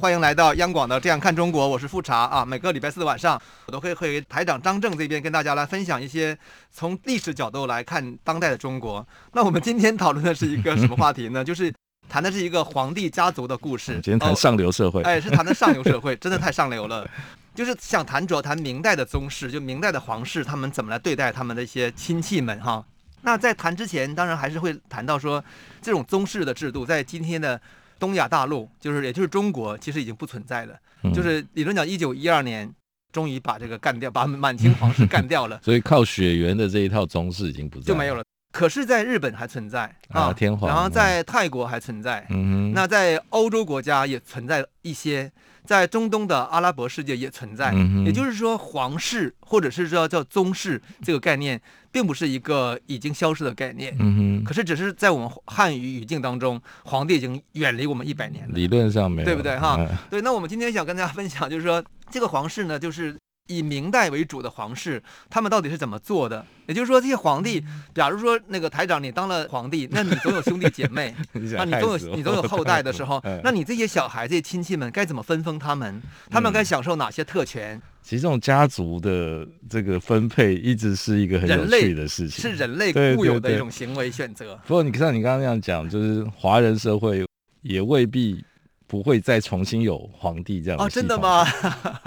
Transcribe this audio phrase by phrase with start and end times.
[0.00, 2.44] 欢迎来到央广的《这样看中国》，我是富察啊。
[2.44, 6.38] 每个礼拜四的晚上，我都会会台长张正这边跟大家来分享一些
[6.70, 9.04] 从历史角度来看当代的中国。
[9.32, 11.42] 那我们今天讨论的是一个什么话题呢？
[11.44, 11.74] 就是
[12.08, 13.94] 谈的是一个皇帝家族的故事。
[13.94, 17.04] 今天谈上流社会，哦、哎，是谈的上流社会，真的太上流了。
[17.52, 22.86] 就是想谈主要谈明代的宗室，就明代的皇室，他们怎么来对待他们的一些亲戚们哈。
[23.22, 25.44] 那在谈之前，当然还是会谈到说，
[25.82, 27.60] 这种宗室的制度在今天的。
[27.98, 30.74] 东亚大陆就是，也就是中国，其实已经不存在了。
[31.02, 32.72] 嗯、就是理论讲，一九一二年
[33.12, 35.60] 终于把这个干掉，把满清皇室干掉了。
[35.64, 38.22] 所以靠血缘的这一套宗室已经不在了，就没有了。
[38.50, 40.68] 可是，在日本还存在啊，啊，天皇。
[40.70, 45.30] 然后在泰国还存在，嗯，那在欧洲国家也存在一些，
[45.68, 47.72] 在中东的阿拉伯世界也存在。
[47.74, 51.60] 嗯、也就是说，皇室或者是说叫宗室这个概念，
[51.92, 53.94] 并不是一个已经消失的概念。
[54.00, 58.54] 嗯，可是只是在我们汉语语境当中，皇帝已经远离我们一百年了。
[58.54, 59.76] 理论上没有，对不对哈？
[59.78, 60.22] 嗯、对。
[60.22, 63.14] 那我们今天想跟大家分享，就是说这个皇室呢，就是。
[63.48, 66.46] 以明代为主的皇室，他们到底是怎么做的？
[66.66, 76.00] 也就是说，这些皇帝，假如说那个台长你当了皇帝，那你总有兄弟姐妹， 那你总有你总有后代的时候， 那你这些小孩、这些亲戚们该怎么分封他们？
[76.30, 77.80] 他们该享受哪些特权？
[78.02, 84.58] 其实这种家族的这个分配一直是一个很有趣的事情，是人类固有的一种行为选择。
[84.66, 87.26] 不过你像你刚刚那样讲，就是华人社会
[87.62, 88.44] 也未必。
[88.88, 90.88] 不会再重新有皇帝这样的哦？
[90.88, 91.44] 真的吗？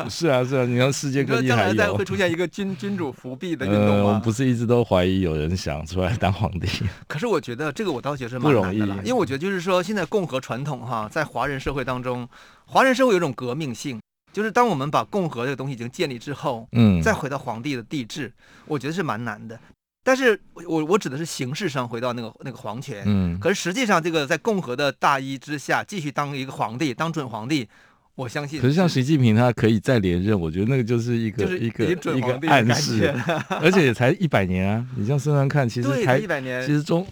[0.09, 6.67] 是啊，是啊，你看世界各地还有会出现一个君君主复辟的运动我们不是一直都怀疑有人想出来当皇帝？
[7.07, 12.27] 可是我觉得这个我倒觉得是蛮不容易，因为我觉得就是说，现在共和传统哈，在华人社会当中，
[12.65, 14.01] 华人社会有一种革命性，
[14.33, 18.33] 就是当我们把共和这个东西已经建立之后，嗯，再回到皇帝的帝制，
[18.65, 19.59] 我觉得是蛮难的。
[20.03, 27.67] 但是我我指的是形式上回到那个那个皇权，嗯，可是实际上这个在共和的大衣之下继续当一个皇帝，当准皇帝，
[28.15, 28.59] 我相信。
[28.61, 33.13] 可是像习近平他可以再连任，我觉得那个就是一个、就是、一个一个暗示，
[33.61, 34.85] 而且也才一百年啊！
[34.95, 37.05] 你这样算算看，其实才一百年，其实中。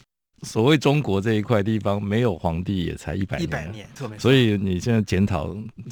[0.44, 3.86] 所谓中国这一块地方没有皇帝也才一百年，一百年，
[4.18, 5.48] 所以你现在检讨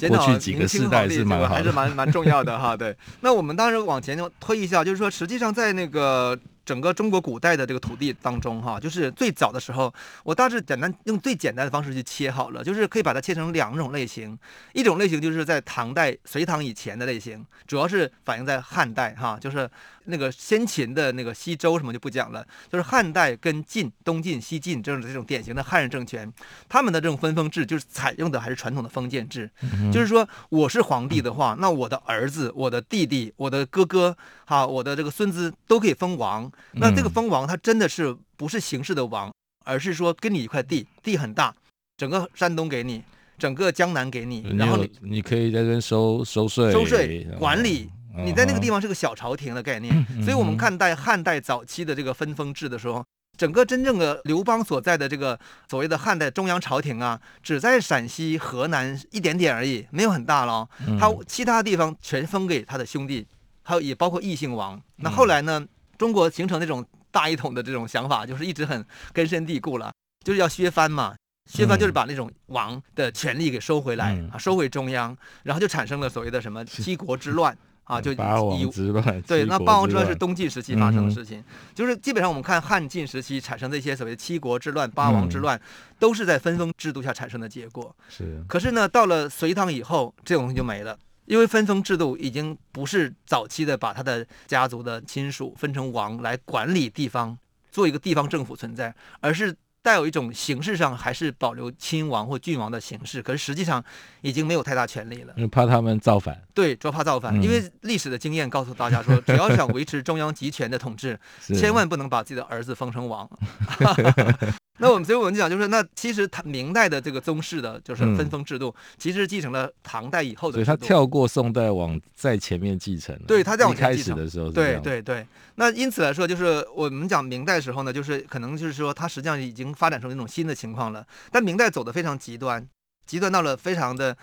[0.08, 2.74] 过去几个世代是蛮好的，还是蛮蛮重要的哈。
[2.74, 6.34] 对， 那我们当然往前推一下，就是说，实际上在那个
[6.68, 9.90] 整个中国古代的这个土地当中哈，就是最早的时候，
[10.22, 14.38] 我大致简单用最简单的方式去切好了，就是可以把它切成两种类型，
[14.74, 19.66] 一种类型就是在唐代、隋唐以前的类型，主要是反映在汉代哈，就是。
[20.10, 26.30] 那个先秦的那个西周什么就不讲了，就是汉代跟晋、东晋、西晋这种这种典型的汉人政权，
[26.68, 36.50] 他们的这种分封制就是采用的还是传统的封建制，嗯、就是说我是皇帝的话，那我的儿子、我的弟弟、我的哥哥，哈，我的这个孙子都可以封王。
[36.72, 39.30] 那这个封王，他真的是不是形式的王，
[39.66, 41.54] 而是说给你一块地，地很大，
[41.98, 43.02] 整个山东给你，
[43.36, 47.90] 整个江南给你，然后你你可以在这边收收税、收税、管理。
[48.24, 53.04] 你在那个地方是个小朝廷的概念，所以我们看待汉代早期的这个分封制的时候，
[53.36, 60.68] 整个真正的刘邦所在的这个所谓的汉代中央朝廷啊，只在陕西、河南一点点而已，没有很大了。
[60.98, 63.26] 他其他地方全封给他的兄弟，
[63.62, 64.80] 还有也包括异姓王。
[64.96, 65.64] 那后来呢，
[65.96, 69.92] 中国形成那种大一统的这种想法，就是一直很根深蒂固了，
[70.24, 71.14] 就是要削藩嘛。
[71.50, 77.56] 削藩就是把那种王的权力给收回来啊，收回中央，然后就产生了所谓的什么七国之乱。
[77.88, 81.44] 啊，就以八王之乱，对，那八王之乱是东晋时期发生的事情，嗯、
[81.74, 85.62] 就是基本上我们看汉晋时期产生的一些所谓七国之乱、八王之乱，嗯、
[85.98, 87.96] 都是在分封制度下产生的结果。
[88.10, 97.38] 是，可是呢，到了隋唐以后，这种东西就没了，因为分封制度已经不是早期的把他的家族的亲属分成王来管理地方，
[97.72, 99.56] 做一个地方政府存在，而是。
[99.82, 103.82] 带有一种形式上还是保留亲王或郡王的形式，可是实际上
[104.20, 105.34] 已经没有太大权力了。
[105.50, 106.38] 怕他们造反。
[106.52, 107.34] 对，主要怕造反。
[107.38, 111.18] 嗯、因为历史的经验告诉大家说，只要想维持中央集权的统治，
[111.54, 113.28] 千万不能把自己的儿子封成王。
[114.80, 120.54] 那我们所以我们就讲，就是那其实他明代的这个宗室的，就是分封制度，嗯、其实继承了唐代以后的。
[120.54, 123.18] 所以他跳过宋代往在前面继承。
[123.26, 124.50] 对，他在往前开始的时候。
[124.50, 125.26] 对对对。
[125.56, 131.04] 那因此来说，就是我们讲明代的时候呢，就是可能就是说，它实际上已经发展成一种新的情况了。
[131.32, 132.64] 但明代走的非常极端，
[133.04, 134.16] 极端到了非常的。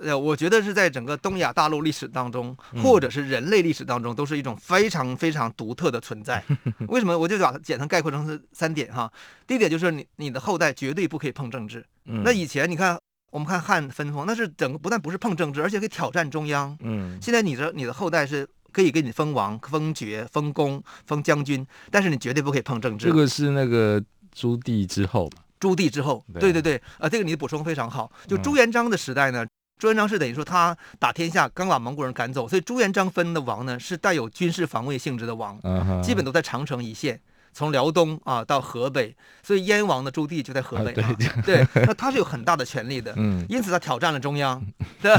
[0.00, 6.42] 呃，我觉得是在整个东亚大陆历史当中，或者是人类历史当中，都是一种非常非常独特的存在。
[6.88, 7.18] 为什么？
[7.18, 9.12] 我就把它简单概括成是三点哈。
[9.48, 11.84] 第一点就是你你的后代绝对不可以碰政治。
[12.04, 12.96] 那以前你看，
[13.32, 16.76] 我们看汉分封，那是整个不但不是碰政治，而且可以挑战中央。
[16.82, 17.18] 嗯。
[17.20, 23.06] 现在你的你的后代是可以给你封王、封爵、封公、封将军，但是你绝对不可以碰政治。
[23.06, 24.00] 这个是那个
[24.32, 25.28] 朱棣之后。
[25.58, 28.10] 朱棣之后，对对对，啊、呃，这个你的补充非常好。
[28.26, 29.44] 就朱元璋的时代呢。
[29.80, 35.58] 朱元璋是等于说他打天下，刚把蒙古人赶走，所以朱元璋分的王呢是带有军事防卫性质的王，
[36.02, 37.18] 基本都在长城一线，
[37.54, 41.16] 从辽东啊到河北，所以燕王的朱棣就在河北啊，
[41.46, 43.14] 对， 那他是有很大的权力的，
[43.48, 44.62] 因此他挑战了中央，
[45.00, 45.10] 对，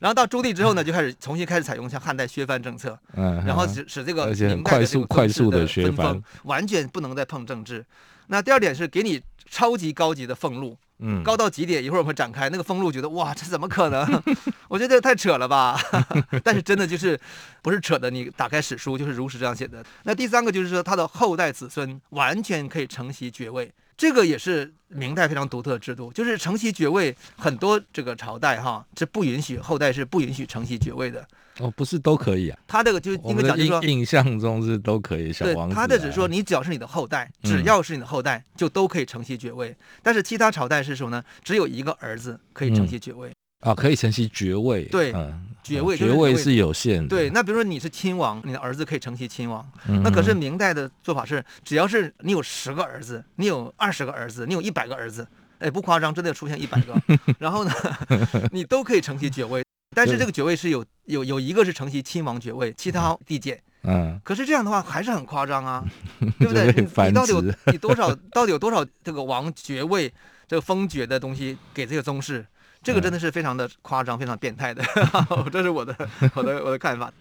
[0.00, 7.84] 然后到朱棣之后呢，就开始重新开始采用像汉代削藩政策，然后使使这个明代的这个快速的削藩完全不能再碰政治。
[8.28, 10.78] 那第二点是给你超级高级的俸禄。
[11.04, 14.22] 嗯，高到极点，一会儿我们会展开那个封路，觉得哇，这怎么可能？
[14.68, 15.76] 我觉得太扯了吧。
[16.44, 17.18] 但是真的就是
[17.60, 19.84] 不是扯的，你打开史书就是如实这样写的。
[20.04, 31.26] 那第三个就是说，他的后代子孙完全可以承袭爵位，这个也是明代非常独特的制度，就是承袭爵位，很多这个朝代哈是不允许后代是不允许承袭爵位的。
[31.58, 32.58] 哦，不是都可以啊？
[32.66, 35.30] 他这个就应该讲，就是说印象中是都可以。
[35.30, 39.68] 小王子、他的只是说，你只要是你的后代，只要是你的后代，就都可以承袭爵位。
[39.68, 41.22] 嗯、但是其他朝代是什么呢？
[41.44, 43.30] 只有一个儿子可以承袭爵位。
[43.60, 44.84] 啊、可以承袭爵位。
[44.86, 47.08] 对，嗯、爵位爵位是有限的。
[47.08, 49.66] 对，那比如说你是亲王，你的儿子可以承袭亲王。
[49.86, 55.26] 嗯、那可是明代的做法是，只要是你有十个儿子，你有二十个儿子，你有一百个儿子，
[55.58, 56.94] 哎，不夸张，真的出现一百个，
[57.38, 57.72] 然后呢，
[58.50, 59.62] 你都可以承袭爵位。
[59.94, 63.62] 但是这个爵位是有有有一个是承袭亲王爵位，其他递减。
[63.82, 64.20] 嗯。
[64.24, 65.84] 可是这样的话还是很夸张啊，
[66.40, 66.66] 对不对？
[66.72, 70.12] 你你到底有你多少到底有多少这个王爵位
[70.48, 72.44] 这个封爵的东西给这个宗室？
[72.82, 74.82] 这个真的是非常的夸张，非常变态的。
[75.52, 75.96] 这是我的
[76.34, 77.12] 我的我的看法。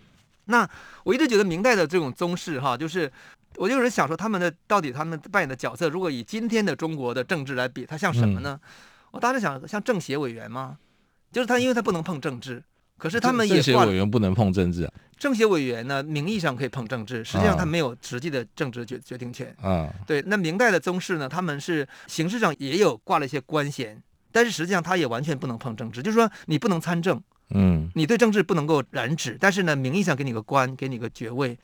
[0.46, 0.68] 那
[1.04, 3.10] 我一直觉得明代的这种宗室哈，就是
[3.58, 8.60] 我就有人想说他们的到底他们扮演的角色，如果以今天的中国的政治来比，它像什么呢？
[9.12, 10.78] 我当时想像政协委员吗？
[11.32, 12.62] 就是他，因为他不能碰政治，
[12.98, 14.94] 可是他们也政协委员不能碰政治啊。
[15.18, 19.56] 政协委员呢，名义上可以碰政治，实际上他没有实际的政治决决定权。
[19.62, 20.22] 啊，对。
[20.26, 27.22] 那明代的宗室呢，他们是形式上也有挂了一些官衔，但是实际上他也完全不能碰政治，就是说你不能参政，
[27.54, 31.58] 嗯，你对政治不能够染指，但是呢，名义上给你个官，给你个爵位。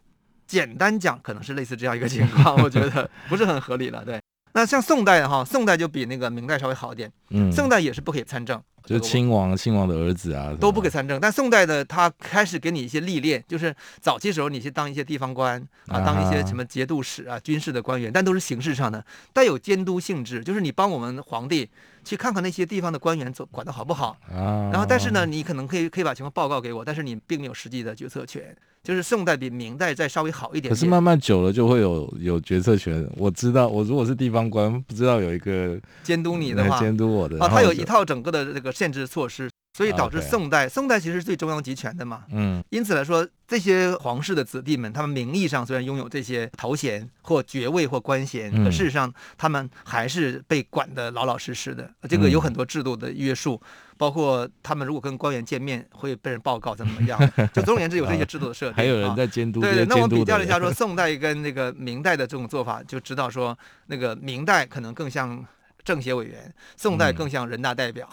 [0.45, 4.05] 简单讲，可能是类似这样一个情况，我觉得不是很合理了。
[4.05, 4.19] 对。
[4.53, 8.59] 那像宋代哈，宋代就比那个明代稍微好一点，嗯，宋代也是不可以参政。
[8.85, 11.19] 就亲王、亲王的儿子啊，都不可以参政。
[11.19, 21.69] 但宋代的他开始给你一些历练，就是早期时候你去当一些地方官啊，当一些什么节度使啊、军事的官员，但都是形式上的，带有监督性质，就是你帮我们皇帝
[22.07, 24.71] 去看看那些地方的官员做管的好不好啊。
[24.71, 28.56] 然后，但是呢，你可能可以可以把情况报告给我，但是你并没有实际的决策权。
[28.83, 33.06] 就是宋代比明代再稍微好一点点，可是慢慢久了就会有有决策权。
[33.18, 39.50] 我知道，我如果是地方官，不知道有一个监督你的话，监督我的啊，他有一套整个的这个限制措施。
[39.77, 42.24] 所以导致宋代，宋代其实是最中央集权的嘛。
[42.31, 51.88] 嗯，因此来说，这些皇室的子弟们，他们名义上虽然拥有这些头衔或爵位或官衔，可事实上他们还是被管得老老实实的。
[52.09, 53.62] 这个有很多制度的约束，
[53.97, 57.19] 包括他们如果跟官员见面会被人报告怎么样。
[57.54, 58.73] 就总而言之，有这些制度的设定。
[58.73, 59.61] 还有人在监督。
[59.61, 65.45] 对，那我比较了一下，说宋代跟那个明代的这种做法，就知道说那个明代可能更像。
[65.85, 68.06] 政协委员，宋代更像人大代表。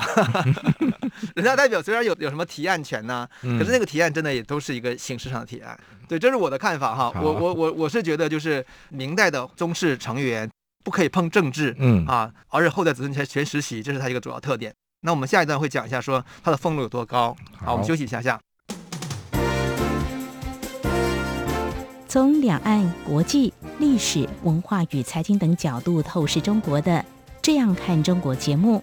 [0.79, 1.04] 嗯、
[1.35, 5.79] 人大代表虽然有有什么提案权呢、可是那个提案真的也都是一个形式上的提案。
[6.09, 7.13] 对，这是我的看法哈。
[7.21, 10.49] 我我我我是觉得，就是明代的宗室成员
[10.85, 14.73] 不可以碰政治，嗯啊，而且后代子孙全全实习，这是它一个主要特点。
[15.01, 17.37] 那我们下一段会讲一下，说它的俸禄有多高。
[17.57, 18.39] 好，我们休息一下下。
[22.07, 27.05] 从两岸、国际、历史、文化与财经等角度透视中国的。
[27.43, 28.83] 这样看中国节目，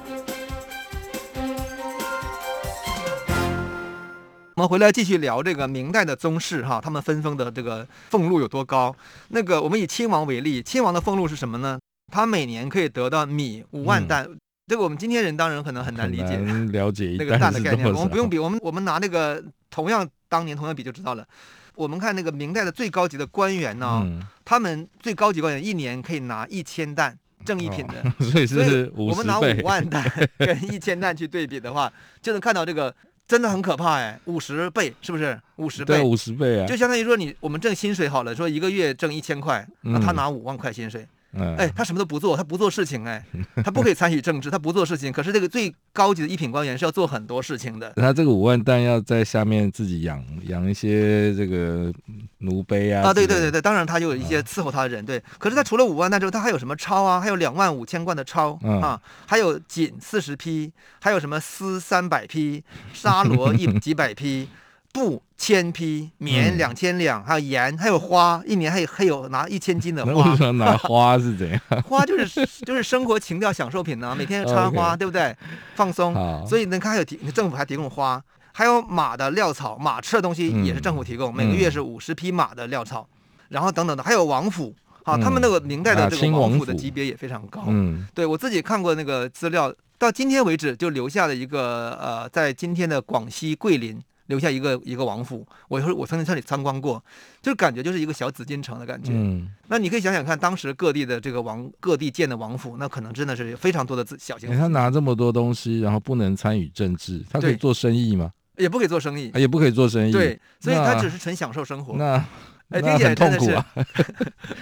[4.61, 8.95] 我们回来继续聊这个明代的宗室哈，他们分封的这个俸禄有多高？
[9.29, 11.79] 那个我们以亲王为例，亲王的俸禄是什么呢？
[12.11, 14.23] 他每年可以得到米五万担。
[14.29, 14.37] 嗯、
[14.67, 16.37] 这个我们今天人当然可能很难理解，
[16.71, 17.91] 了解 那个担的概念。
[17.91, 21.25] 我们不用比，我们我们拿那个同样当年同样比就知道了。
[21.73, 31.91] 我们看那个明代的最高级的官员呢，嗯、他们最高级官员一年可以拿一千担正一品的，哦、 所以是我们拿五万担 跟一千担去对比的话，
[32.21, 32.93] 就能看到这个。
[33.27, 35.39] 真的很可怕哎，五十倍是不是？
[35.55, 41.07] 五十倍，对，五十倍啊，就相当于说你我们挣薪水好了，说一个月挣一千块，那他拿五万块薪水。
[41.33, 43.23] 哎，他什么都不做，他不做事情，哎，
[43.63, 45.11] 他不可以参与政治，他不做事情。
[45.11, 47.91] 可是这个最高级的一品官员是要做很多事情的。
[47.95, 51.91] 他这个五万担要在下面自己养养一些这个
[52.39, 53.03] 奴婢啊。
[53.09, 55.23] 啊，对对对对，当然他就有一些伺候他的人，对。
[55.37, 57.21] 可是他除了五万担之后，他还有什么钞啊？
[57.21, 64.49] 还有两万五千贯的钞、嗯、啊，还有锦四十匹，还有什么丝三百匹， 沙罗一几百匹。
[64.93, 70.31] 布千匹，棉两千两，还有盐，还有花，一年还有还有拿一千斤的花。
[70.31, 71.59] 为什么拿花是怎样？
[71.87, 75.35] 花就是就是生活情调享受品呢、啊， 每天插花.对不对？
[75.75, 76.13] 放松。
[76.47, 78.21] 所以你看，还有提政府还提供花，
[78.51, 83.17] 还有马的料草，马吃的东西也是政府提供，嗯、每个月是五十匹马的料草，嗯、
[83.49, 87.63] 然后等等的，还有王府，啊，他们那个明代的这个王府的级别也非常高。
[87.67, 93.99] 嗯，对我自己看过那个资料，到今天为止就留下了一个呃，在今天的广西桂林。
[94.31, 97.03] 留下一个一个王府，我说我曾经这里参观过，
[97.41, 99.11] 就是感觉就是一个小紫禁城的感觉。
[99.13, 104.49] 嗯，那你可以想想看，当时各地的这个王，各地建的王府，那可能真的是非常多的小型。
[104.57, 108.31] 他拿这么多东西，然后不能参与政治，他可以做生意吗？
[108.57, 110.11] 也不可以做生意，也不可以做生意。
[110.11, 111.97] 对，所以他只是纯享受生活。
[111.97, 112.05] 那。
[112.15, 112.25] 那
[112.71, 113.65] 哎，听起来痛苦啊，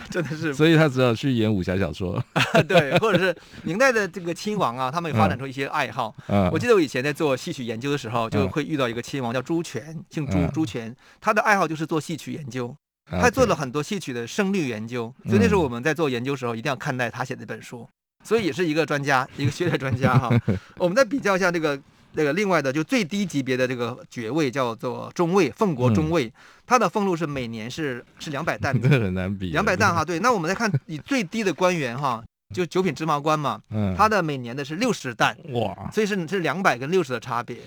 [0.09, 2.21] 真的是， 所以他只好去演武侠小说。
[2.67, 6.15] 对，或者是明代的这个亲王啊，他们也发展出一些爱好。
[6.27, 12.75] 嗯，我记得我以前在做戏曲研究的时候，就会遇到一个亲王叫朱权，姓朱，朱权，他的爱好就是做戏曲研究，
[13.11, 15.13] 他做了很多戏曲的声律研究。
[15.25, 17.87] 所以那时候我们在做研究的时候，一定要看待他写的这本书。
[18.23, 20.29] 所以也是一个专家，一个学者专家哈。
[20.77, 21.79] 我们再比较一下这个。
[22.15, 26.31] 这个另外的就最低级别的这个爵位叫做中尉，奉国中尉，
[26.65, 29.51] 他的俸禄是每年是是两百担，这很难比。
[29.51, 30.19] 两百担哈，对。
[30.19, 32.23] 那我们再看以最低的官员哈，
[32.53, 33.61] 就九品芝麻官嘛，
[33.95, 37.57] 他的每年的是六十担，哇，所以是是两百跟六十的差别。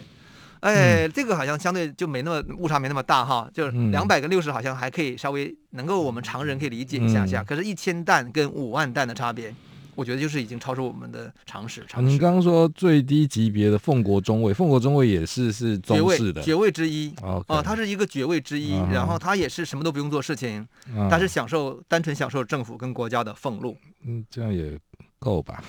[0.60, 9.54] 哎，这个好像相对就没那么误差没那么大哈，就是两百跟六十好像还可以稍微能够我们常人可以理解一下下，可是一千担跟五万担的差别。
[9.94, 11.84] 我觉得就是已经超出我们的常识。
[11.86, 12.08] 常识。
[12.08, 17.12] 您刚刚说最低级别的奉国中尉，奉国中尉也是是中士的爵位之一。
[17.22, 20.66] 哦，他是一个爵位之一，然后他也是什么都不用做事情，
[21.10, 23.76] 他是享受单纯享受政府跟国家的俸禄。
[24.04, 24.78] 嗯，这样也。
[25.22, 25.62] 够吧，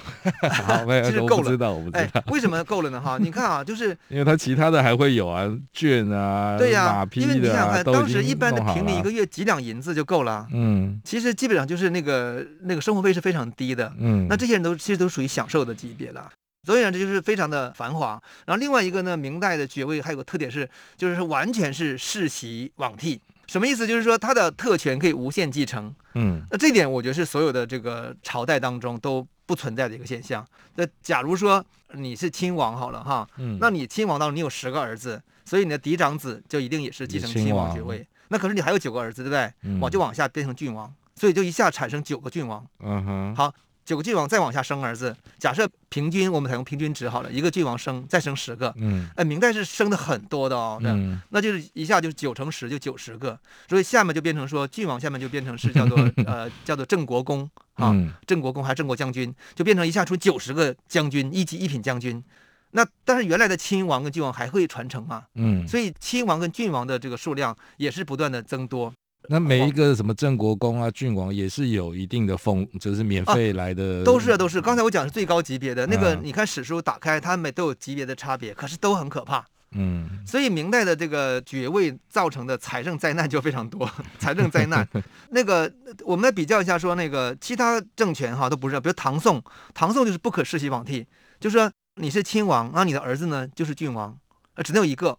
[0.66, 3.00] 好， 没有，其实够了，我不知道，我不知道，哎，为什么够了呢？
[3.00, 16.28] 哈， 你看啊，就是因为他其他的还会有啊，绢啊，对呀，马匹的，因为你想看，当时一般的平民一个月几两银子就够了，嗯，其实基本上就是那个那个生活费是非常低的，嗯，那这些人都其实都属于享受的级别了，
[16.66, 18.22] 所以呢，这就是非常的繁华。
[18.46, 20.68] 然后另外一个呢，明代的爵位还有个特点是，
[20.98, 23.22] 就是完全是世袭罔替。
[23.46, 23.86] 什么意思？
[23.86, 25.94] 就是说他的特权可以无限继承。
[26.16, 30.46] 嗯，那这点我觉得是所有的这个朝代当中都不存在的一个现象。
[30.76, 38.08] 那假如说你是亲王好了哈，嗯，那你亲王当中你有十个儿子，所以你的嫡长子就一定也是继承亲王爵位。
[38.30, 39.54] 那可是你还有九个儿子，对不对？
[39.62, 42.66] 嗯，往就往下变成郡王，所以就一下产生九个郡王。
[42.80, 43.54] 嗯哼，好。
[43.86, 53.38] 九个郡王再往下生儿子，假设平均我们采用平均值好了，一个郡王生再生十个，嗯，哎，明代是生的很多的哦，嗯，那就是一下就是九乘十就九十个，
[53.68, 62.24] 所以下面就变成说郡王下面就变成是叫做 呃叫做郑国公啊，嗯、国公还是郑国将军，就变成一下出九十个将军，一级一品将军，
[62.72, 68.94] 那但是原来的亲王跟郡王还会传承嘛，嗯，所以亲王跟郡王的这个数量也是不断的增多。
[69.30, 74.02] 那每一个什么郑国公啊、郡王也是有一定的封，就是免费来的。
[74.02, 74.62] 啊、都是都是。
[74.62, 79.46] 刚才我讲是最高级别的那个，你看史书打开，他们都有级别的差别，可是都很可怕。
[79.72, 80.10] 嗯。
[80.28, 83.90] 所以明代的这个爵位造成的财政灾难就非常多，
[84.20, 84.88] 财政灾难。
[85.30, 85.72] 那个
[86.04, 89.42] 我们来比较一下，说那个其他政权哈都不是，比如唐宋，
[89.74, 91.06] 唐宋就是不可世袭罔替，
[91.40, 94.18] 就是说你是亲王，那你的儿子呢就是郡王，
[94.56, 95.18] 呃，只能有一个。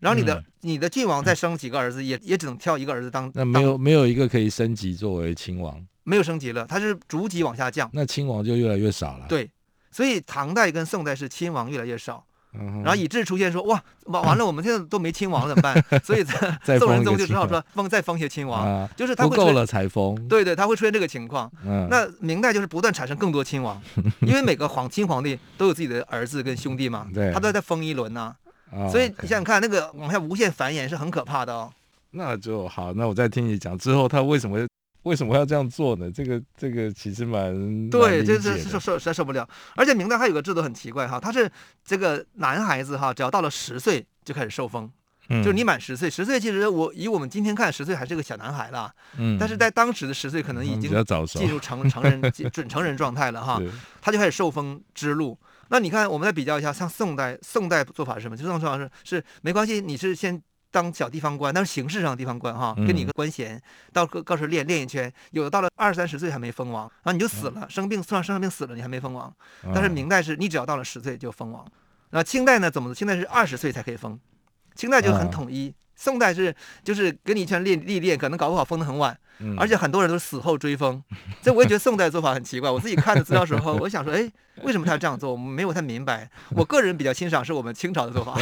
[0.00, 3.30] 然后你的、嗯、你的郡王再生几个儿子，也也只能挑一个儿子当。
[3.34, 5.86] 那没有没有一个可以升级作为亲王？
[6.02, 7.88] 没有升级了，他是逐级往下降。
[7.92, 9.26] 那亲王就越来越少了。
[9.28, 9.48] 对，
[9.92, 15.84] 所以唐代跟宋代是亲王越来越少，嗯、然后以致出现说哇完完了，我们现在都没亲王了怎么办？
[16.02, 16.24] 所以
[16.78, 20.16] 宋仁宗就只好说封再封些亲王，啊、就是他会不够了才封。
[20.26, 21.52] 对对，他会出现这个情况。
[21.64, 23.80] 嗯、那明代就是不断产生更多亲王，
[24.22, 28.34] 因为每个皇亲皇帝都有自己的儿子跟兄弟嘛，他都在封一轮呢、啊。
[28.72, 31.72] 哦所以你想想看，那个往下无限繁衍是很可怕的哦。
[32.12, 34.66] 那就好，那我再听你讲之后，他为什么
[35.04, 36.10] 为什么要这样做呢？
[36.10, 39.48] 这个这个其实蛮对，蛮这这受受实在受不了。
[39.76, 41.50] 而且明代还有个制度很奇怪哈，他是
[41.84, 44.90] 这个男孩子哈，只要到了十岁就开始受封，
[45.28, 50.92] 嗯就是你满十岁，十岁其实我以我们今天看十岁还是个小男孩了，嗯但是在当时的十岁可能已经
[51.26, 52.20] 进入成成人
[52.52, 53.60] 准成人状态了哈。
[54.02, 55.38] 他就开始受封之路。
[55.70, 58.36] 那你看，我们再比较一下，像宋代，宋代做法是什么？
[58.36, 63.60] 就宋代做法是是没关系，你是先当小地方官，但是形式上的地方官哈，给你一个官衔，
[63.92, 69.32] 到各各处练练一圈，有的到了二三十岁还没封王，然后你就死了，生病，突然生上病死了，你还没封王。
[69.72, 71.64] 但是明代是你只要到了十岁就封王，
[72.10, 72.70] 那清代呢？
[72.70, 72.92] 怎么？
[72.94, 74.18] 清代是二十岁才可以封，
[74.74, 75.72] 清代就很统一。
[76.00, 79.16] 宋代是就是给你一圈历历练，可能搞不好封得很晚。
[79.42, 81.02] 嗯而且很多人都是死后追封，
[81.42, 82.70] 所以我也觉得宋代做法很奇怪。
[82.70, 84.30] 我自己看的资料时候，我想说， 哎，
[84.62, 85.32] 为什么他要这样做？
[85.32, 86.30] 我没有太明白。
[86.50, 88.34] 我个人比较欣赏是我们清朝的做法。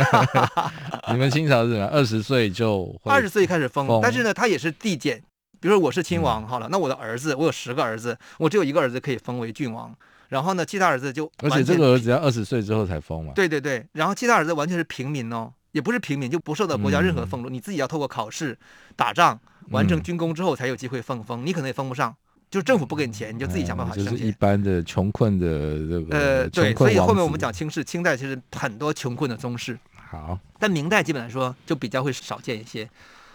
[1.13, 1.87] 你们清朝是什么？
[1.87, 5.23] 二十岁就会二十岁开始封，但是呢，他也是递减。
[5.61, 9.95] 比如说我是亲王，好了，那我的儿子，我有十个儿子，我只有一个儿子可以封为郡王，
[10.29, 13.33] 然后呢，其他儿子就而且这个儿子要二十岁之后才封嘛。
[13.35, 18.59] 对对对，然后其他儿子完全是平民哦，也不是平民，就不受到国家任何嗯俸禄，你自己要透过考试、
[18.97, 19.39] 打仗、
[19.71, 22.15] 完成军功之后才有机会封封，你可能也封不上，
[22.51, 24.33] 就是政府不给你钱，你就自己想办法嗯就是一。
[24.33, 32.89] 般的穷困的这个呃，对，所以后面我们讲清室，清代其实很多穷困的宗室，好，但明代基本来说就比较会少见一些。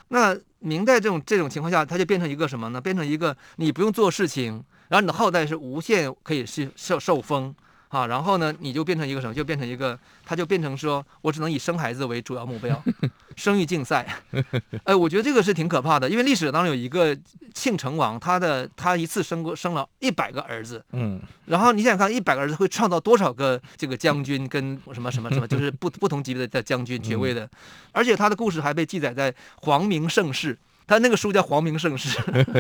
[0.09, 2.79] 那明代这种这种情况下，它就变成一个什么呢？
[2.79, 7.53] 变成一个你不用做事情，然后你的后代是无限可以是受受封
[7.93, 9.33] 啊，然后呢，你就变成一个什么？
[9.35, 12.83] 就变成一个，他就变成说我只能以生孩子为主要目标，
[13.37, 14.03] 生育竞赛。
[14.83, 17.15] 哎，我觉得这个是挺可怕的，因为历史当中有一个
[17.53, 27.47] 庆成王，他的他一次生过生了一百个儿子，嗯，然后你想想看，一百个儿子会创造多少个这个将军跟什么什么什么，就是不 不同级别的的将军爵位的，
[27.91, 29.31] 而且他的故事还被记载在
[29.61, 32.09] 《皇明盛世》，他那个书叫《皇明盛世》，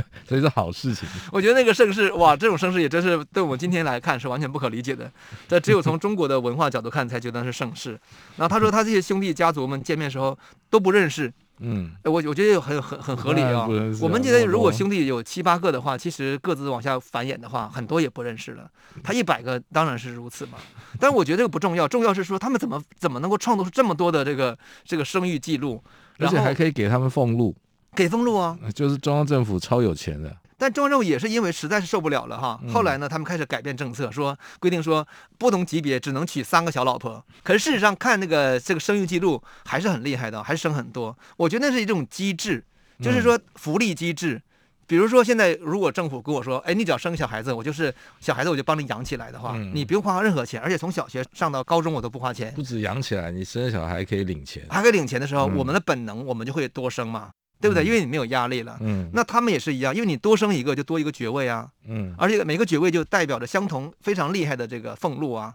[0.27, 1.07] 所以是好事情。
[1.31, 5.11] 我觉得那个盛世，哇，这种盛世也真是对我们今天来看是完全不可理解的，
[5.47, 7.91] 这只有从中国的文化角度看才觉得是盛世。
[8.37, 10.37] 然后他说他这些兄弟家族们见面时候
[10.69, 11.31] 都不认识。
[11.59, 13.67] 嗯，哎，我我觉得很很很合理啊。
[14.01, 18.67] 我们觉得如果兄弟有七八个的话，其实各自往下繁衍的话，很多也不认识了。
[19.03, 20.57] 他一百个当然是如此嘛。
[20.99, 25.81] 但是我觉得这个不重要，重要是说他们怎么怎么能够创作出这么多的这个这个生育记录，
[26.17, 27.55] 而且还可以给他们俸禄，
[27.95, 28.57] 给封路啊。
[28.73, 30.35] 就是中央政府超有钱的。
[30.55, 35.05] 但中央政府也是因为实在是受不了了哈，后来呢，他们开始改变政策，说规定说
[35.37, 37.25] 不同级别只能娶三个小老婆。
[37.43, 41.17] 可是事实上看那个这个生育记录还是很厉害的，还是生很多。
[41.35, 42.63] 我觉得那是一种机制，
[43.01, 44.41] 就是说福利机制。
[44.85, 52.53] 比如说现在如果政府跟我说，哎，你只要生个小孩子，我就是小孩子我就帮你养起来的话，你不用花任何钱，而且从小学上到高中我都不花钱。
[52.53, 57.31] 不止养起来，你生小孩可以领钱，还可以领钱的时候，我们的本能我们就会多生嘛。
[57.63, 57.85] 对不对？
[57.85, 58.77] 因为你没有压力了。
[58.81, 61.65] 嗯，那他们也是一样，因为你多生一个就多一个爵位啊。
[61.87, 65.53] 嗯，而且每个爵位就代表着相同非常厉害的这个俸禄啊。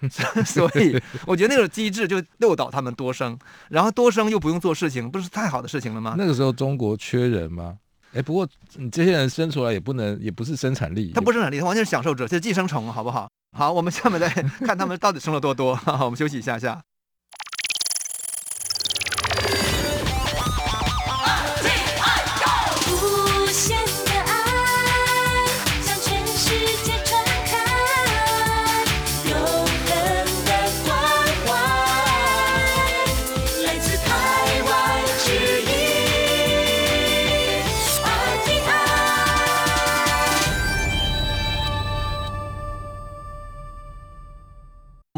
[0.44, 3.38] 所以我觉得那种机制就诱导他们多生，
[3.70, 6.14] 然后多生又不用做事情，不是太好的事情了吗？
[6.18, 7.78] 那个时候中国缺人吗？
[8.12, 13.28] 哎，不过你这些人生出来也不能，也不是生产力，他不是生产力，他完全是享受者，是寄生虫，好不好？
[13.56, 15.74] 好，我们下面再看他们到底生了多多。
[15.74, 16.82] 好，我们休息一下下。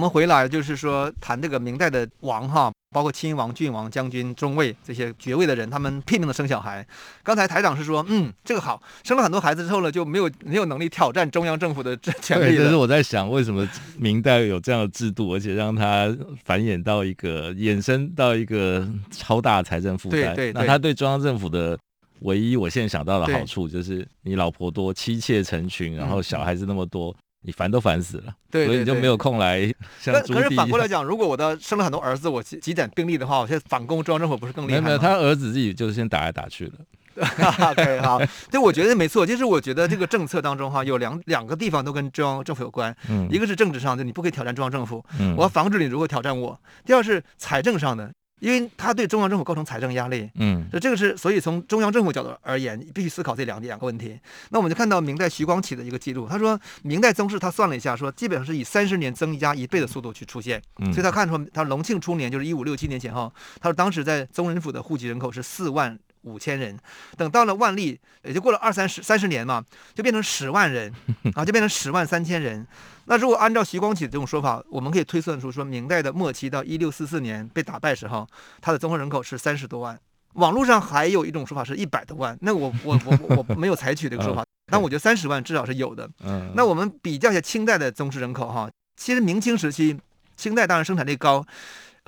[0.08, 6.84] 们回来就是说谈这个明代的王哈，包括亲王、郡王、将军、中尉这些爵位的人，他们拼命的生小孩。
[7.22, 12.48] 刚才台长是说，嗯，这个好，生了很多孩子之后呢，就没有没有能力挑战中央政府的权力了。
[12.48, 13.68] 对，这是我在想，为什么
[13.98, 20.34] 明代有这样的制度，而且让它繁衍到一个衍生到一个超大财政负担。
[20.34, 21.78] 对对对，那他对中央政府的
[22.20, 27.14] 唯一，我现在想到的好处就是，你老婆多，妻妾成群，然后小孩子那么多。
[27.40, 30.12] 嗯你烦都烦死了，对，对，对，所以你就没有空来像。
[30.22, 34.86] 可是反过来讲，如果我的生了很多儿子，我积积攒兵力的话，我现在反攻中央政府不是更厉害吗？
[34.86, 36.72] 没有，他儿子自己就先打来打去了。
[37.76, 38.20] 对，好，
[38.50, 48.12] 对，我觉得没错，就是我觉得这个政策当中哈，有两两个地方都跟中央政府有关，嗯，一个是政治上的，你不可以挑战中央政府，嗯，我要防止你如何挑战我；第二是财政上的。
[48.40, 50.30] 因为他对中央政府构成财政压力。
[50.34, 54.18] 嗯，所以这个是，所以从中央政府角度而言，必须思考这两两个问题。
[54.50, 60.62] 那我们就看到明代徐光启的一个记录，他说明代宗室他算了一下，说基本上是以三十年增加一倍的速度去出现。
[60.78, 65.98] 嗯，所以他看出他隆庆初年就是一五六七年前后，他说当时在宗人府的户籍人口是四万。
[66.28, 66.76] 五千人，
[67.16, 69.64] 等到了万历，也就过了二三十三十年嘛，
[69.94, 70.92] 就变成十万人，
[71.34, 72.66] 啊，就变成十万三千人。
[73.06, 78.28] 那如果按照徐光启的这种说法，我们可以推算出，说明代的末期到一六四四年被打败时候，
[78.60, 79.98] 它的综合人口是三十多万。
[80.34, 86.08] 网络上还有一种说法是一百多万，那我我我我，我没有采取这个说法，但我觉得三十万至少是有的。
[86.54, 89.98] 那我们比较一下清代的宗室人口哈，其实明清时期，
[90.36, 91.44] 清代当然生产力高。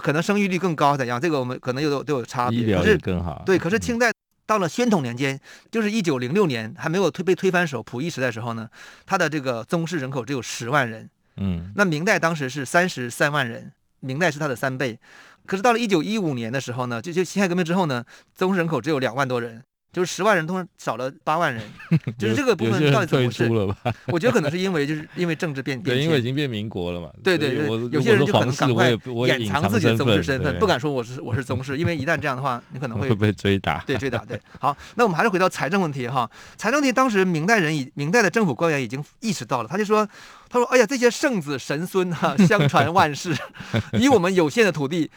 [0.00, 1.20] 可能生育率更高怎样？
[1.20, 2.58] 这个我们可能有都有差别。
[2.58, 3.42] 医疗更好。
[3.46, 4.10] 对，可是清代
[4.46, 5.38] 到了宣统年间，
[5.70, 8.68] 就是一九零六年还没有推被推翻手，溥仪时代时候呢，
[9.06, 11.08] 他的这个宗室人口只有十万人。
[11.36, 14.98] 嗯，那明代当时是三十三万人，明代是他的三倍。
[15.46, 19.62] 可是到了一九一五年的时候呢，就就辛亥革命之后呢，宗室人口只有两万多人。
[19.92, 21.62] 就是十万人，通常少了八万人，
[22.16, 23.50] 就是这个部分到底怎么回事？
[24.06, 27.10] 我觉得可能是因为就是因为政治变变， 对，因为已经变民国了嘛。
[27.24, 28.90] 对对对，有些人就可能赶快
[29.26, 33.82] 掩藏自己的宗室身份，不敢说我是我是宗室，因为一旦这样的话，你可能会会被追打。
[33.86, 34.24] 对，追打。
[34.24, 36.30] 对，好，那我们还是回到财政问题哈。
[36.56, 40.08] 财政问题，当时明代人以明代的政府官员已经意识到了，他就说，
[40.48, 43.36] 他说，哎呀，这些圣子神孙哈，相传万世，
[43.94, 45.10] 以我们有限的土地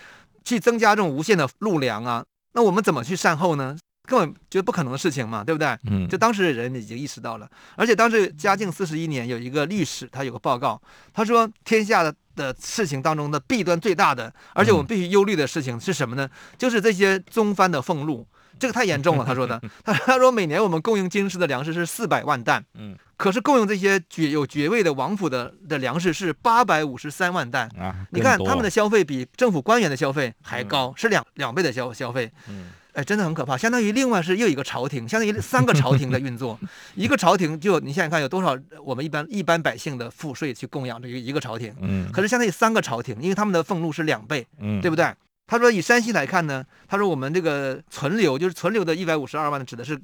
[0.44, 3.78] 去增加这种无限的路粮啊，那我们怎么去善后呢？
[4.06, 5.78] 根本觉得不可能的事情嘛，对不对？
[5.90, 10.82] 嗯，就当时的人已经意识到了，而且当时嘉靖四十一年有一个历史，他有个报告，
[11.14, 16.30] 他说天下的的事情当中的弊端最大的，而且我们必须忧虑的事情是什么呢？
[16.58, 18.28] 就是这些宗藩的俸禄，
[18.60, 19.24] 这个太严重了。
[19.24, 32.72] 他说的，他 他说每年我们供应京师的粮食是四百万担，嗯，可是供应这些爵有爵位的王府的的粮食是八百五十三万担啊，你看他们的消费比政府官员的消费还高，是两两倍的消消费，嗯。
[32.94, 36.60] 哎，真的很可怕，相当于另外是又一个朝廷，相当于三个朝廷的运作，
[36.96, 45.06] 一个朝廷就你想想看有多少我们一般一般百姓的赋税去供养这个一个朝廷，嗯，可是相当于三个朝廷，因为他们的俸禄是两倍，嗯，对不对？
[45.46, 50.00] 他说以山西来看呢，他说我们这个存留就是存留的一百五十二万指的是。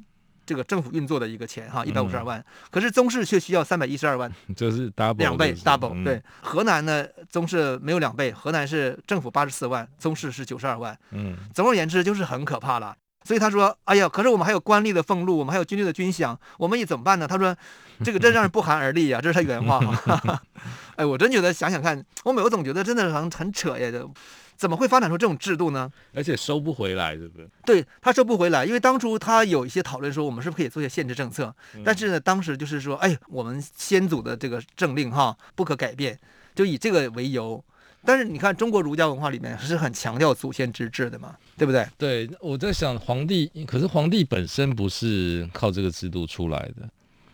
[0.49, 6.03] 这个政府运作的一个钱哈，一百五十二万，嗯、可是宗室却需要三百一十二万， 就是 double 两倍 double、嗯。
[6.03, 10.97] 对，河南呢，宗室没有两倍，河南是政府八十四万，宗室是九十二万。
[11.11, 12.95] 嗯，总而言之就是很可怕了。
[13.23, 17.27] 所以他说，哎呀，可是我们还有官吏的俸禄，我们还有军队的军饷，我们也怎么办呢？
[17.27, 17.55] 他说，
[18.03, 20.41] 这个真让人不寒而栗啊， 这是他原话哈。
[20.97, 24.11] 哎，我真觉得想想看，我每我总觉得真的很很扯呀，就。
[24.59, 25.89] 怎么会发展出这种制度呢？
[26.13, 27.47] 而且收不回来，对不对？
[27.65, 31.55] 对，他收不回来，因为当初他有一些讨论说，我们是不是可以做些限制政策？
[31.75, 36.19] 嗯、但是呢，当时就是说，哎，我们先祖的这个政令哈不可改变，
[36.53, 37.63] 就以这个为由。
[38.03, 41.87] 但是你看，中国儒家文化里面是很强调祖先之治的嘛，对不对？
[41.97, 46.89] 对，我在想皇帝，可是皇帝本身不是靠这个制度出来的。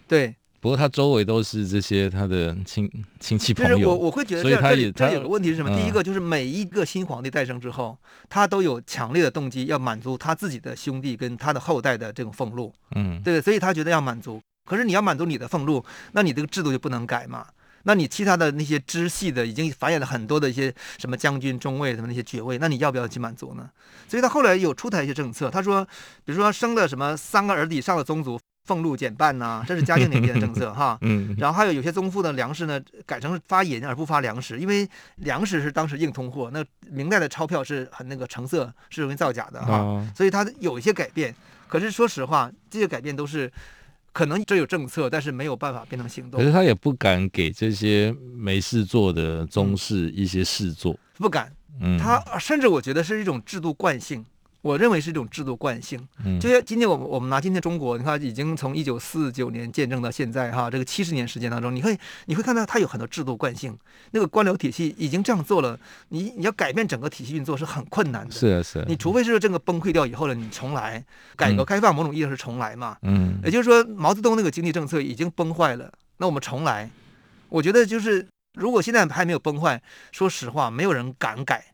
[0.07, 0.35] 对。
[0.65, 5.69] 不过他周围都是这些他的亲亲戚朋友，就是我我会觉得这样，这里这里有个问题是什么？
[5.79, 7.95] 第一个就是每一个新皇帝诞生之后，
[8.27, 14.41] 他都有强烈的动机要满足他自己的兄弟跟他的后代的这种俸禄，嗯，对，所以他觉得要满足。
[14.67, 17.45] 可是你要满足你的俸禄，那你这个制度就不能改嘛？
[17.85, 23.69] 那你其他的那些支系的已经繁衍了很多的一些什么将军、中尉什么那些爵位，那你要不要去满足呢？
[24.07, 25.83] 所以他后来有出台一些政策，他说，
[26.23, 28.39] 比如说生了什么三个儿子以上的宗族。
[28.67, 30.97] 俸禄减半呐、啊，这是嘉靖年间的政策哈。
[31.05, 31.35] 嗯。
[31.37, 39.77] 然后还有有些宗父的粮食呢，改成发银而不发粮食，因为粮食是当时硬通货，那明代的钞票是很那个成色是容易造假的哈。
[39.77, 41.35] 哦、所以他有一些改变。
[41.67, 43.53] 可是说实话，这些改变都是
[44.15, 46.39] 可能这有政策，但是没有办法变成行动。
[46.39, 51.51] 可是他也不敢给这些没事做的宗室一些事做，嗯、不敢。
[51.81, 51.99] 嗯。
[51.99, 54.25] 他甚至我觉得是一种制度惯性。
[54.65, 55.99] 我认为是一种制度惯性，
[56.41, 63.77] 就像今天我们我们拿今天中国，你看已经从一九四九年见证到现在哈，这个七十年时间当中，你会你会看到它有很多制度惯性，
[64.09, 68.31] 那个官僚体系已经这样做了，你你要改变整个体系运作是很困难的。
[68.31, 68.79] 是啊是。
[68.79, 72.97] 啊，你除非是这个崩溃掉以后了，你重来，改革开放某种意义上是重来嘛。
[73.03, 76.89] 嗯，也就是说毛泽东那个经济政策已经崩坏了，那我们重来，
[77.49, 79.79] 我觉得就是如果现在还没有崩坏，
[80.11, 81.65] 说实话，没有人敢改。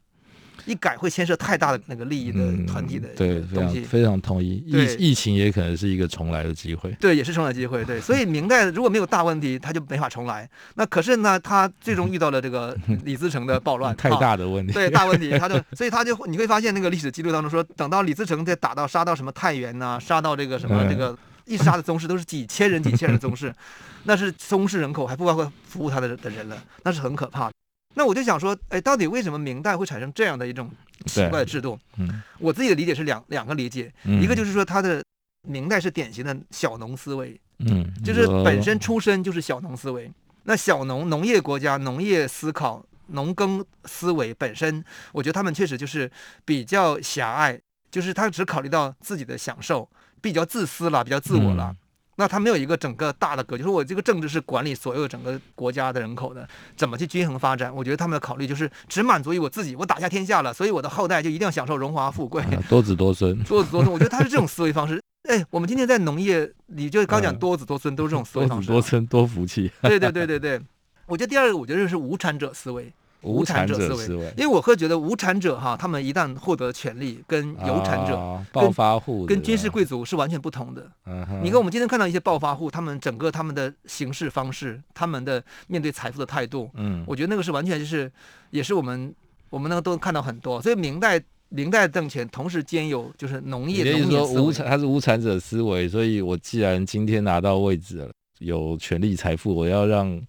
[0.66, 4.64] 一改会牵涉太大的那个利益的团体的东西，嗯、对，非常非常同意。
[4.66, 7.84] 疫对疫情也可能是一个重来的机会，对，也是重来机会。
[7.86, 10.50] 对，所以明代如果没有大问题，他就没法重来。
[10.76, 23.54] 那可是呢，他最终遇到了这个 李自成的暴乱，太大的问题，对，大问题， 他就所以他就你会发现那个历史记录当中说，等到李自成再打到杀到什么太原呐、啊，杀到这个什么这个一杀的宗室都是几千人几千人的宗室，
[24.06, 27.54] 那是宗室人口还不包括服务他的的人了，那是很可怕的。
[27.94, 30.70] 那我就想说，哎，到底为什么明代会产生这样的一种
[31.06, 31.78] 奇怪的制度。
[31.98, 35.04] 嗯，我自己的理解是两两个理解，嗯一个就是说他的
[35.48, 40.12] 明代是典型的小农思维，嗯，就是本身出身就是小农思维。
[40.44, 46.10] 那小农农业国家农业思考农耕思维本身，我觉得他们确实就是
[46.46, 47.60] 比较狭隘，
[47.92, 49.88] 就是他只考虑到自己的享受，
[50.22, 51.76] 比较自私了，比较自我了。
[52.22, 57.74] 嗯那他没有一个整个大的格局，就是我这个政治是管理所有整个国家的人口的，怎么去均衡发展？
[57.76, 63.92] 我觉得他们的考虑就是只满足于我自己，我打下天下了，所以我的后代就一定要享受荣华富贵，啊 多子多孙， 多子多孙。
[63.92, 65.02] 我觉得他是这种思维方式。
[65.28, 68.68] 哎，我们今天在农业，你就刚讲多子多孙，都是这种思维方式。
[68.68, 69.72] 多子多孙多福气。
[69.82, 70.62] 对对对对对，
[71.08, 72.94] 我觉得第二个，我觉得是无产者思维。
[73.24, 80.90] 无产者思维，因为我会觉得无产者哈，他们一旦获得权力，跟有产者、啊、暴发户跟军事贵族是完全不同的。
[81.06, 88.12] 嗯、你跟我们今天看到一些暴发户，他们整个他们的行事方式，他们的面对财富的态度，嗯，我觉得那个是完全就是，
[88.50, 89.14] 也是我们
[89.52, 90.60] 我们那个都看到很多。
[90.60, 100.20] 所以明代明代政权同时兼有就是农业，也就是说无产，他是无产者思维，所以我既然今天拿到位置了，有权利财富，我要让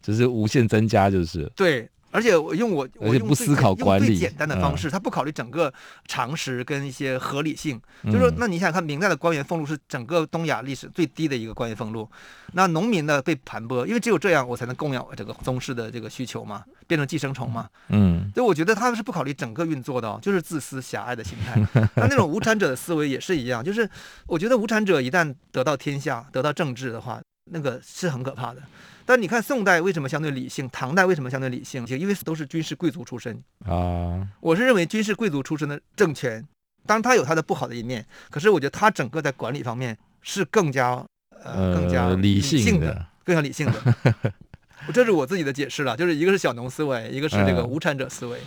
[0.00, 1.88] 就是无限增加，就是对。
[2.10, 5.72] 而且我用我，我用不思考管理，简单的方式，他、嗯、不考虑整个
[6.06, 7.78] 常识跟一些合理性。
[8.04, 12.08] 嗯、就是说，那你想想看，明代的官员俸禄是整个东亚历史最低的一个官员俸禄。
[12.52, 17.68] 那农民呢被盘剥，因为只有这样，我才能供养这个宗室的这个需求嘛，变成寄生虫嘛。
[17.88, 21.60] 嗯，所以我觉得他们是不考虑整个运作的、哦，就是自私狭隘的心态。
[21.96, 23.88] 那那种无产者的思维也是一样，就是
[24.26, 28.62] 我觉得无产者一旦得到天下、得到政治的话，那个是很可怕的。
[29.06, 31.86] 但你看宋代为什么相对理性，唐代为什么相对理性？
[31.86, 34.26] 因为都是军事贵族出身啊。
[34.40, 36.44] 我是认为军事贵族出身的政权，
[36.84, 41.02] 当然它有它的不好的一面，可是我觉得它整个在管理方面是更加
[41.44, 44.34] 呃更加理性的，更加理性的。
[44.92, 48.40] 这是我自己的解释了，就是一个是小农思维，一个是这个无产者思维。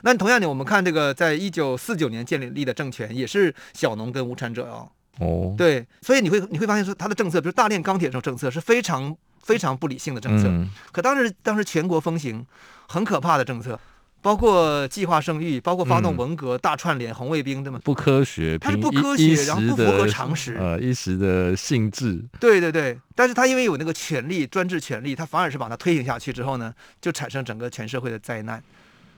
[0.00, 4.88] 那同样的，我们看这个在一九四九年建立的政权，也是小农跟无产者哦。
[5.18, 9.14] 哦，对，所以你会你会发现说他的政策，比如大炼钢铁这种政策是非常。
[9.46, 12.44] 非常不理性的政策，嗯、可当时当时全国风行
[12.88, 13.78] 很可怕的政策，
[14.20, 22.20] 包括计划生育，包括发动文革、嗯、大串联红卫兵这么不科学，它是不科学，然后不符合常识，呃，一时的性质。
[22.40, 28.60] 对对对，但是他因为有那个权力，专制权力，他反而是把它推行下去之后呢，就产生整个全社会的灾难。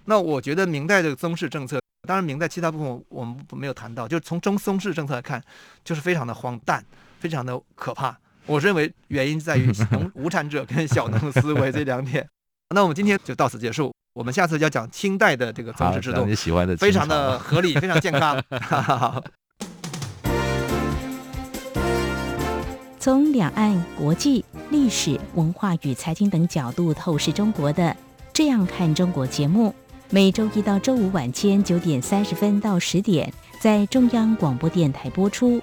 [0.05, 5.43] 那我觉得明代这个宗室政策，当然明代其他部分我们没有谈到，就是从中宗室政策来看，
[5.83, 6.85] 就是非常的荒诞，
[7.19, 8.15] 非常的可怕。
[8.49, 12.27] 我认为原因在于 农无产者跟小农思维这两点。
[12.75, 18.43] 那我们今天就到此结束，我们下次要讲清代的这个宗室制度，你喜欢的非常的合理，非常健康。
[22.99, 27.85] 从两岸国际、历史文化与财经等角度透视中国的
[28.33, 29.75] 《这样看中国》节目，
[30.11, 35.63] 每周一到周五晚间九点三十分到十点在中央广播电台播出。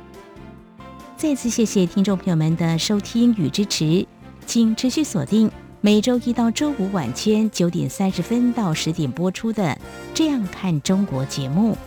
[1.21, 4.03] 再次谢谢听众朋友们的收听与支持，
[4.47, 9.63] 请持续锁定每周一到周五晚间九点三十分到十点播出的
[10.15, 11.77] 《这样看中国》节目。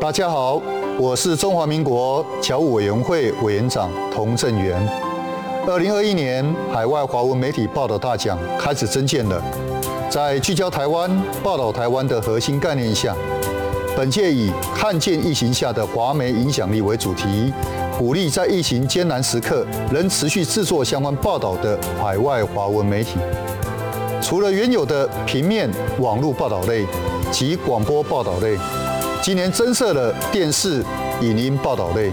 [0.00, 0.60] 大家好，
[0.98, 4.76] 我是中华民国侨务委员会委员长童振源。
[5.68, 9.40] 二零二一年海外华文媒体报道大奖开始征件了，
[10.10, 11.08] 在聚焦台湾、
[11.44, 13.14] 报道台湾的核心概念下。
[13.96, 17.50] 本届以“看见疫情下的华媒影响力”为主题，
[17.96, 23.12] 鼓励在疫情艰难时刻仍持续制作相关报道的海外华文媒体。
[24.20, 26.84] 除了原有的平面、网络报道类
[27.32, 28.58] 及广播报道类，
[29.22, 30.84] 今年增设了电视、
[31.22, 32.12] 影音报道类，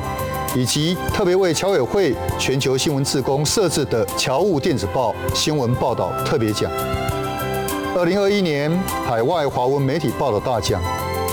[0.56, 6.72] 以及特别为侨委会全球新闻志工设置的侨务电子报新闻报道特别奖。
[7.94, 8.72] 二零二一年
[9.06, 10.82] 海外华文媒体报道大奖。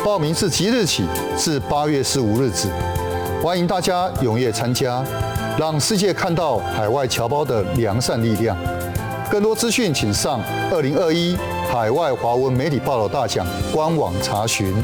[0.05, 1.05] 报名自即日起
[1.37, 2.69] 至八月十五日止，
[3.43, 5.05] 欢迎大家踊跃参加，
[5.59, 8.57] 让世界看到海外侨胞的良善力量。
[9.31, 10.41] 更多资讯，请上
[10.73, 11.37] 二零二一
[11.71, 14.75] 海外华文媒体报道大奖官网查询。